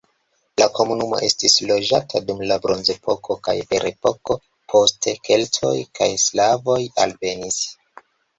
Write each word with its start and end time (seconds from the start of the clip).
La 0.59 0.65
komunumo 0.77 1.17
estis 1.25 1.57
loĝata 1.71 2.21
dum 2.29 2.41
la 2.51 2.57
bronzepoko 2.63 3.37
kaj 3.49 3.55
ferepoko, 3.75 4.39
poste 4.75 5.15
keltoj 5.29 5.75
kaj 6.01 6.09
slavoj 6.25 6.81
alvenis. 7.07 7.63